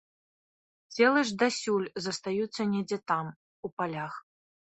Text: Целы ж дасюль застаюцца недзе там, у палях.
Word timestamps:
Целы 0.95 1.21
ж 1.31 1.35
дасюль 1.43 1.85
застаюцца 2.07 2.61
недзе 2.73 2.97
там, 3.13 3.25
у 3.71 3.73
палях. 3.77 4.13